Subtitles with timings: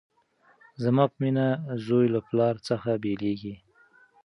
[0.83, 1.47] زما په مینه
[1.85, 3.55] زوی له پلار څخه بیلیږي